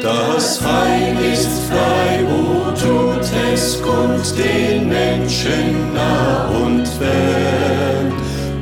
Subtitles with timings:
[0.00, 8.10] Das Heil ist frei, wo tut es, kommt den Menschen nah und fern.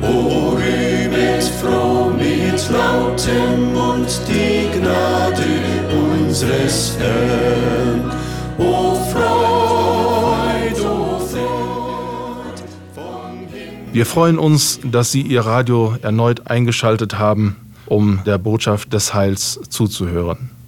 [0.01, 5.45] O rühmet froh mit lautem Mund die Gnade
[5.89, 8.11] unseres Herrn.
[8.57, 12.61] O Freud, o Freud
[12.93, 13.47] vom.
[13.93, 17.55] Wir freuen uns, dass Sie Ihr Radio erneut eingeschaltet haben,
[17.85, 20.60] um der Botschaft des Heils zuzuhören.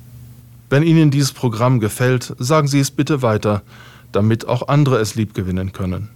[0.74, 3.62] Wenn Ihnen dieses Programm gefällt, sagen Sie es bitte weiter,
[4.12, 6.10] damit auch andere es liebgewinnen können.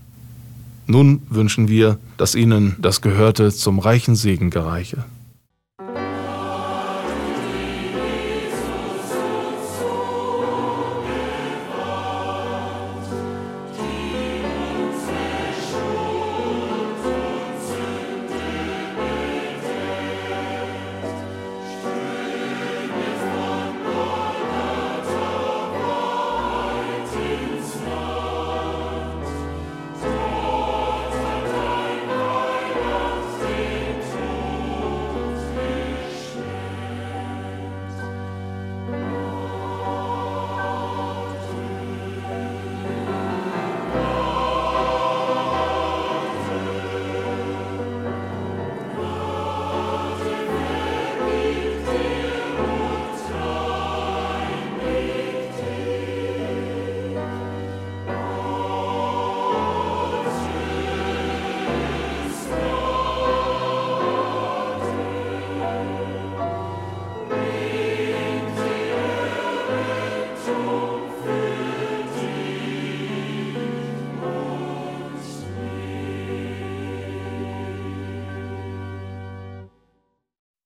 [0.88, 5.06] Nun wünschen wir, dass Ihnen das Gehörte zum reichen Segen gereiche.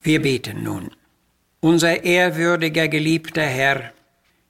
[0.03, 0.89] Wir beten nun.
[1.59, 3.91] Unser ehrwürdiger, geliebter Herr,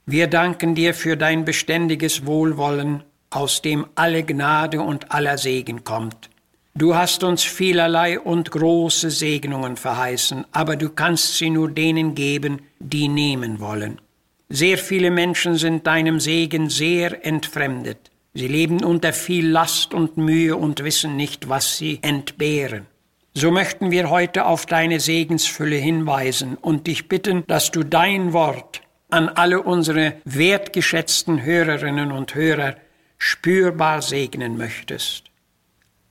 [0.06, 6.30] wir danken dir für dein beständiges Wohlwollen, aus dem alle Gnade und aller Segen kommt.
[6.74, 12.62] Du hast uns vielerlei und große Segnungen verheißen, aber du kannst sie nur denen geben,
[12.78, 14.00] die nehmen wollen.
[14.48, 18.10] Sehr viele Menschen sind deinem Segen sehr entfremdet.
[18.32, 22.86] Sie leben unter viel Last und Mühe und wissen nicht, was sie entbehren.
[23.34, 28.82] So möchten wir heute auf deine Segensfülle hinweisen und dich bitten, dass du dein Wort
[29.08, 32.76] an alle unsere wertgeschätzten Hörerinnen und Hörer
[33.16, 35.30] spürbar segnen möchtest.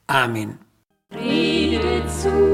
[0.07, 0.57] Amen.
[1.13, 2.50] Rede zu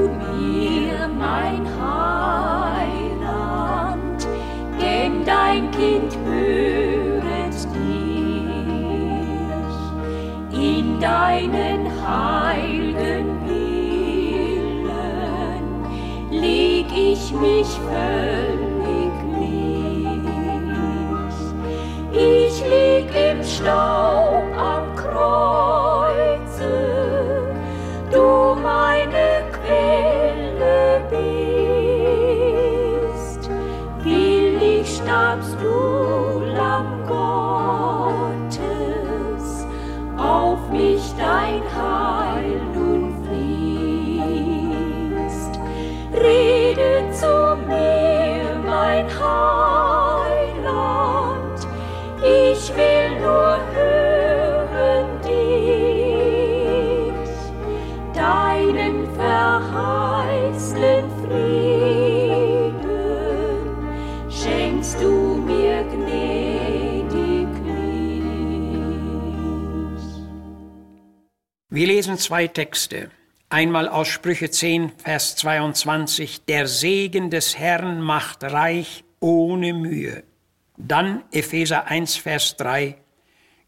[72.18, 73.10] Zwei Texte.
[73.48, 80.24] Einmal aus Sprüche 10, Vers 22, der Segen des Herrn macht reich ohne Mühe.
[80.76, 82.96] Dann Epheser 1, Vers 3,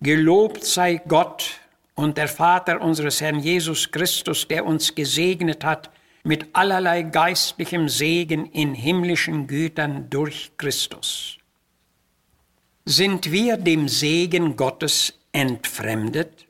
[0.01, 1.61] Gelobt sei Gott
[1.95, 5.91] und der Vater unseres Herrn Jesus Christus, der uns gesegnet hat
[6.25, 11.39] mit allerlei geistlichem Segen in himmlischen Gütern durch Christus.
[12.85, 16.50] Sind wir dem Segen Gottes entfremdet?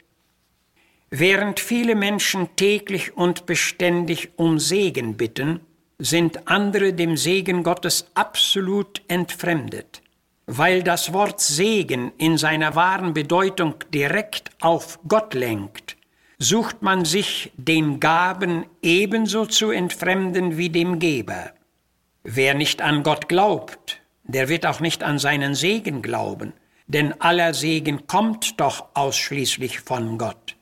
[1.11, 5.61] Während viele Menschen täglich und beständig um Segen bitten,
[5.99, 10.03] sind andere dem Segen Gottes absolut entfremdet.
[10.47, 15.97] Weil das Wort Segen in seiner wahren Bedeutung direkt auf Gott lenkt,
[16.39, 21.53] sucht man sich den Gaben ebenso zu entfremden wie dem Geber.
[22.23, 26.53] Wer nicht an Gott glaubt, der wird auch nicht an seinen Segen glauben,
[26.87, 30.57] denn aller Segen kommt doch ausschließlich von Gott.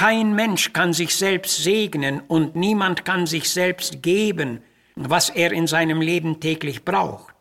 [0.00, 4.62] Kein Mensch kann sich selbst segnen und niemand kann sich selbst geben,
[4.94, 7.34] was er in seinem Leben täglich braucht.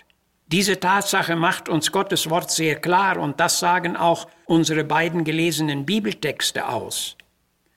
[0.48, 5.86] Diese Tatsache macht uns Gottes Wort sehr klar und das sagen auch unsere beiden gelesenen
[5.86, 7.16] Bibeltexte aus.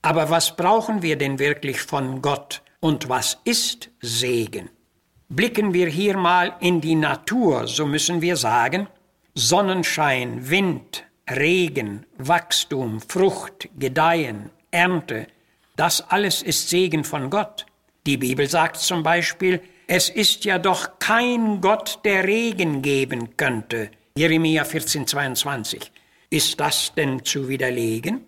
[0.02, 4.69] Aber was brauchen wir denn wirklich von Gott und was ist Segen?
[5.29, 8.88] Blicken wir hier mal in die Natur, so müssen wir sagen,
[9.37, 15.26] Sonnenschein, Wind, Regen, Wachstum, Frucht, Gedeihen, Ernte,
[15.76, 17.66] das alles ist Segen von Gott.
[18.06, 23.90] Die Bibel sagt zum Beispiel, es ist ja doch kein Gott, der Regen geben könnte.
[24.16, 25.92] Jeremia 14, 22.
[26.30, 28.26] Ist das denn zu widerlegen?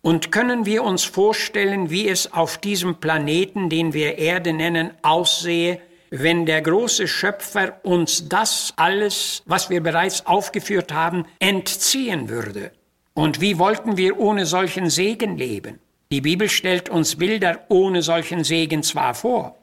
[0.00, 5.80] Und können wir uns vorstellen, wie es auf diesem Planeten, den wir Erde nennen, aussehe,
[6.10, 12.72] wenn der große Schöpfer uns das alles, was wir bereits aufgeführt haben, entziehen würde?
[13.14, 15.78] Und wie wollten wir ohne solchen Segen leben?
[16.12, 19.56] Die Bibel stellt uns Bilder ohne solchen Segen zwar vor,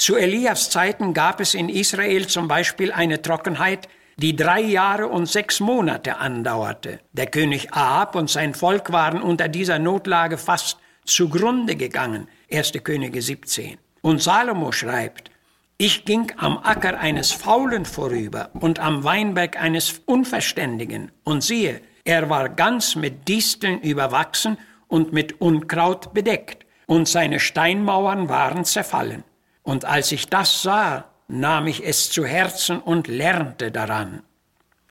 [0.00, 3.86] zu Elias Zeiten gab es in Israel zum Beispiel eine Trockenheit,
[4.16, 7.00] die drei Jahre und sechs Monate andauerte.
[7.12, 12.28] Der König Ahab und sein Volk waren unter dieser Notlage fast zugrunde gegangen.
[12.50, 12.72] 1.
[12.82, 13.76] Könige 17.
[14.00, 15.30] Und Salomo schreibt,
[15.76, 22.28] ich ging am Acker eines Faulen vorüber und am Weinberg eines Unverständigen, und siehe, er
[22.28, 24.58] war ganz mit Disteln überwachsen
[24.88, 29.22] und mit Unkraut bedeckt, und seine Steinmauern waren zerfallen.
[29.62, 34.24] Und als ich das sah, nahm ich es zu Herzen und lernte daran.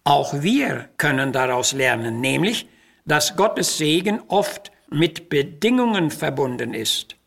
[0.06, 2.69] Auch wir können daraus lernen, nämlich,
[3.06, 7.18] dass Gottes Segen oft mit Bedingungen verbunden ist,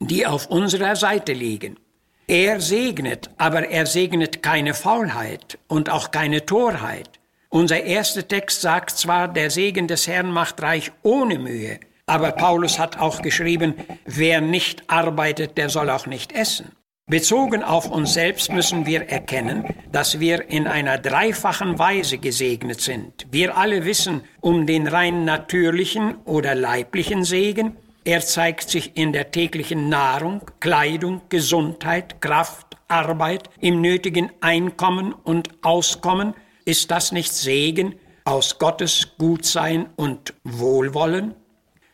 [0.00, 1.78] die auf unserer Seite liegen.
[2.26, 7.20] Er segnet, aber er segnet keine Faulheit und auch keine Torheit.
[7.56, 12.78] Unser erster Text sagt zwar, der Segen des Herrn macht reich ohne Mühe, aber Paulus
[12.78, 13.72] hat auch geschrieben,
[14.04, 16.72] wer nicht arbeitet, der soll auch nicht essen.
[17.06, 23.26] Bezogen auf uns selbst müssen wir erkennen, dass wir in einer dreifachen Weise gesegnet sind.
[23.30, 27.78] Wir alle wissen um den rein natürlichen oder leiblichen Segen.
[28.04, 35.48] Er zeigt sich in der täglichen Nahrung, Kleidung, Gesundheit, Kraft, Arbeit, im nötigen Einkommen und
[35.62, 36.34] Auskommen.
[36.68, 41.36] Ist das nicht Segen aus Gottes Gutsein und Wohlwollen?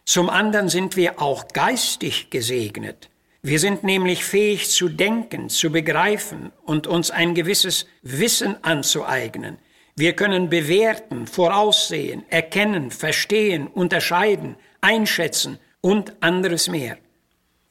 [0.07, 3.11] Zum anderen sind wir auch geistig gesegnet.
[3.43, 9.59] Wir sind nämlich fähig zu denken, zu begreifen und uns ein gewisses Wissen anzueignen.
[9.95, 16.97] Wir können bewerten, voraussehen, erkennen, verstehen, unterscheiden, einschätzen und anderes mehr.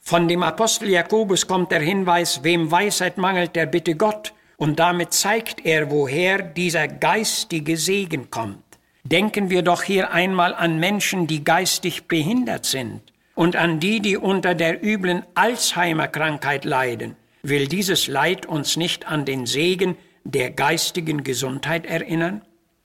[0.02, 5.12] Von dem Apostel Jakobus kommt der Hinweis, wem Weisheit mangelt, der bitte Gott, und damit
[5.12, 8.64] zeigt er, woher dieser geistige Segen kommt.
[9.04, 13.02] Denken wir doch hier einmal an Menschen, die geistig behindert sind
[13.34, 17.16] und an die, die unter der üblen Alzheimer-Krankheit leiden.
[17.42, 22.44] Will dieses Leid uns nicht an den Segen der geistigen Gesundheit erinnern?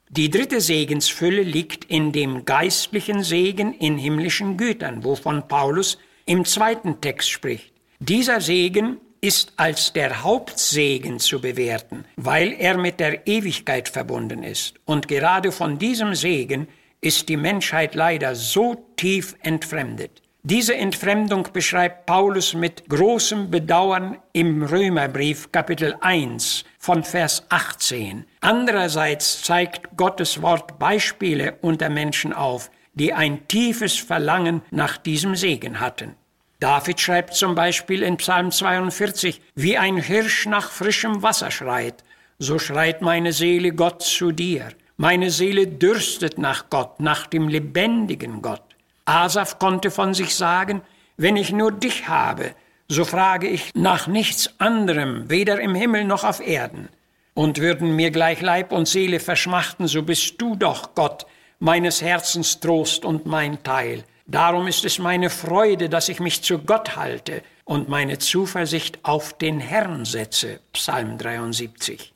[0.08, 7.02] Die dritte Segensfülle liegt in dem geistlichen Segen in himmlischen Gütern, wovon Paulus im zweiten
[7.02, 7.74] Text spricht.
[8.00, 14.74] Dieser Segen ist als der Hauptsegen zu bewerten, weil er mit der Ewigkeit verbunden ist.
[14.84, 16.68] Und gerade von diesem Segen
[17.00, 20.22] ist die Menschheit leider so tief entfremdet.
[20.48, 28.24] Diese Entfremdung beschreibt Paulus mit großem Bedauern im Römerbrief Kapitel 1 von Vers 18.
[28.40, 35.80] Andererseits zeigt Gottes Wort Beispiele unter Menschen auf, die ein tiefes Verlangen nach diesem Segen
[35.80, 36.14] hatten.
[36.58, 42.02] David schreibt zum Beispiel in Psalm 42, wie ein Hirsch nach frischem Wasser schreit,
[42.38, 44.68] so schreit meine Seele Gott zu dir.
[44.96, 48.62] Meine Seele dürstet nach Gott, nach dem lebendigen Gott.
[49.04, 50.80] Asaf konnte von sich sagen,
[51.18, 52.54] wenn ich nur dich habe,
[52.88, 56.88] so frage ich nach nichts anderem, weder im Himmel noch auf Erden.
[57.34, 61.26] Und würden mir gleich Leib und Seele verschmachten, so bist du doch Gott,
[61.58, 64.04] meines Herzens Trost und mein Teil.
[64.28, 69.38] Darum ist es meine Freude, dass ich mich zu Gott halte und meine Zuversicht auf
[69.38, 70.58] den Herrn setze.
[70.72, 72.12] Psalm 73.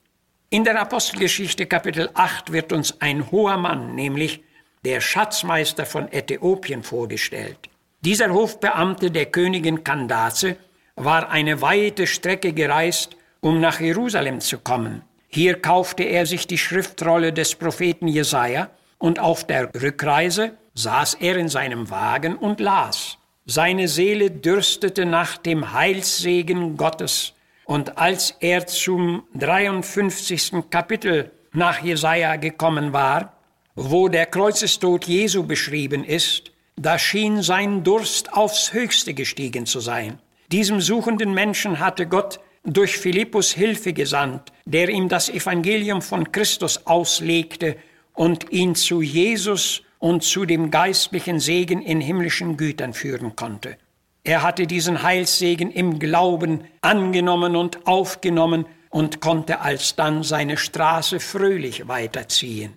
[0.50, 4.42] In der Apostelgeschichte Kapitel 8 wird uns ein hoher Mann, nämlich
[4.84, 7.68] der Schatzmeister von Äthiopien, vorgestellt.
[8.00, 10.56] Dieser Hofbeamte der Königin Kandace
[10.96, 15.02] war eine weite Strecke gereist, um nach Jerusalem zu kommen.
[15.28, 21.36] Hier kaufte er sich die Schriftrolle des Propheten Jesaja und auf der Rückreise saß er
[21.36, 23.18] in seinem Wagen und las.
[23.46, 27.34] Seine Seele dürstete nach dem Heilssegen Gottes.
[27.64, 30.70] Und als er zum 53.
[30.70, 33.34] Kapitel nach Jesaja gekommen war,
[33.74, 40.18] wo der Kreuzestod Jesu beschrieben ist, da schien sein Durst aufs höchste gestiegen zu sein.
[40.50, 46.86] Diesem suchenden Menschen hatte Gott durch Philippus Hilfe gesandt, der ihm das Evangelium von Christus
[46.86, 47.76] auslegte
[48.14, 53.76] und ihn zu Jesus und zu dem geistlichen Segen in himmlischen Gütern führen konnte.
[54.24, 61.86] Er hatte diesen Heilssegen im Glauben angenommen und aufgenommen und konnte alsdann seine Straße fröhlich
[61.86, 62.72] weiterziehen.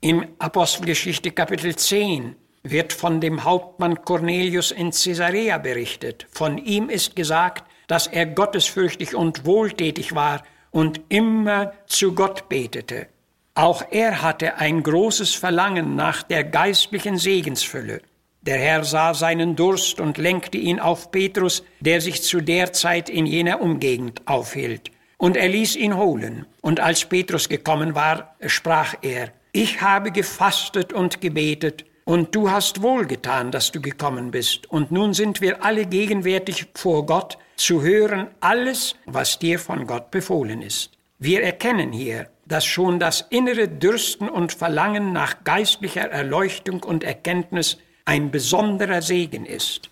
[0.00, 6.26] In Apostelgeschichte Kapitel 10 wird von dem Hauptmann Cornelius in Caesarea berichtet.
[6.30, 13.08] Von ihm ist gesagt, dass er gottesfürchtig und wohltätig war und immer zu Gott betete.
[13.54, 18.02] Auch er hatte ein großes Verlangen nach der geistlichen Segensfülle.
[18.42, 23.08] Der Herr sah seinen Durst und lenkte ihn auf Petrus, der sich zu der Zeit
[23.08, 24.90] in jener Umgegend aufhielt.
[25.18, 26.46] Und er ließ ihn holen.
[26.60, 32.82] Und als Petrus gekommen war, sprach er, ich habe gefastet und gebetet, und du hast
[32.82, 34.70] wohlgetan, dass du gekommen bist.
[34.70, 40.10] Und nun sind wir alle gegenwärtig vor Gott, zu hören alles, was dir von Gott
[40.10, 40.90] befohlen ist.
[41.18, 47.78] Wir erkennen hier, dass schon das innere Dürsten und Verlangen nach geistlicher Erleuchtung und Erkenntnis
[48.04, 49.90] ein besonderer Segen ist.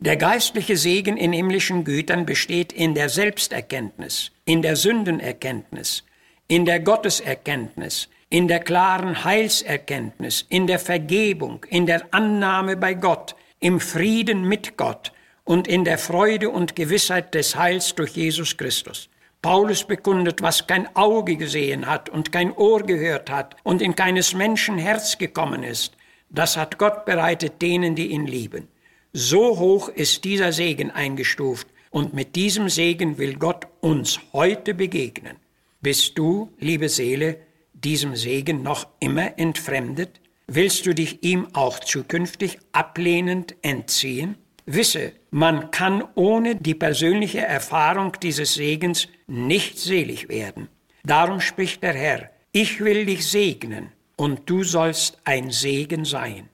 [0.00, 6.04] Der geistliche Segen in himmlischen Gütern besteht in der Selbsterkenntnis, in der Sündenerkenntnis,
[6.48, 13.36] in der Gotteserkenntnis, in der klaren Heilserkenntnis, in der Vergebung, in der Annahme bei Gott,
[13.60, 15.12] im Frieden mit Gott
[15.44, 19.08] und in der Freude und Gewissheit des Heils durch Jesus Christus.
[19.44, 24.32] Paulus bekundet, was kein Auge gesehen hat und kein Ohr gehört hat und in keines
[24.32, 25.98] Menschen Herz gekommen ist,
[26.30, 28.68] das hat Gott bereitet denen, die ihn lieben.
[29.12, 35.36] So hoch ist dieser Segen eingestuft und mit diesem Segen will Gott uns heute begegnen.
[35.82, 37.36] Bist du, liebe Seele,
[37.74, 40.22] diesem Segen noch immer entfremdet?
[40.46, 44.38] Willst du dich ihm auch zukünftig ablehnend entziehen?
[44.66, 50.68] Wisse, man kann ohne die persönliche Erfahrung dieses Segens nicht selig werden.
[51.04, 56.48] Darum spricht der Herr, ich will dich segnen und du sollst ein Segen sein.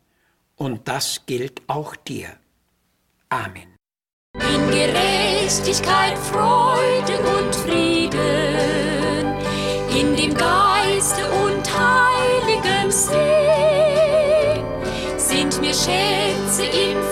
[0.56, 2.30] Und das gilt auch dir.
[3.28, 3.76] Amen.
[4.34, 8.18] In Gerechtigkeit, Freude und Frieden,
[9.94, 14.64] in dem Geiste und heiligem Sinn,
[15.16, 17.09] sind mir Schätze in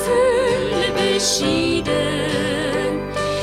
[1.19, 3.03] Fülle beschieden,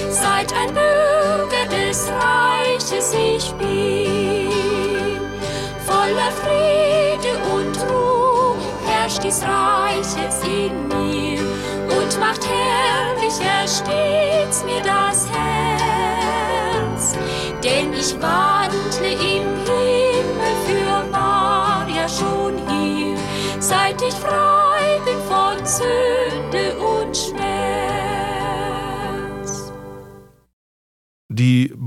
[0.10, 5.20] seit ein Bürger des Reiches ich bin,
[5.86, 8.56] voller Friede und Ruhe
[8.86, 11.42] herrscht dies Reich jetzt in mir.
[11.98, 17.14] Und macht herrlicher stets mir das Herz.
[17.64, 18.55] Denn ich wandle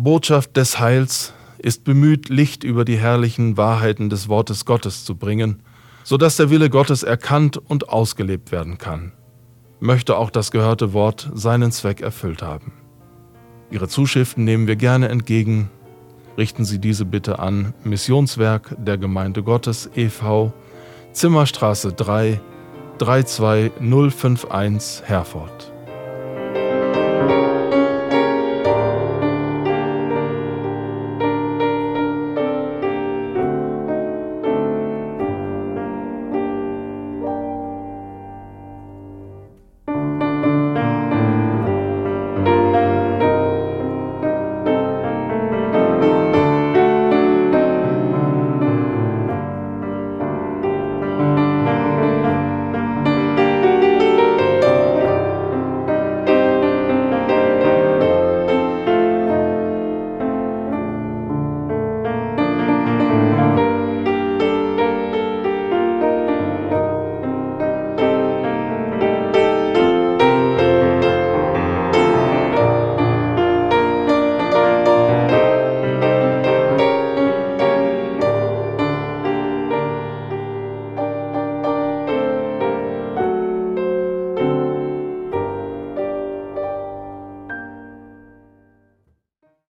[0.02, 5.60] Botschaft des Heils ist bemüht, Licht über die herrlichen Wahrheiten des Wortes Gottes zu bringen,
[6.04, 9.10] so dass der Wille Gottes erkannt und ausgelebt werden kann.
[9.80, 12.74] Möchte auch das gehörte Wort seinen Zweck erfüllt haben.
[13.70, 15.68] Ihre Zuschriften nehmen wir gerne entgegen.
[16.36, 20.52] Richten Sie diese bitte an Missionswerk der Gemeinde Gottes e.V.,
[21.12, 22.40] Zimmerstraße 3,
[22.98, 25.72] 32051 Herford.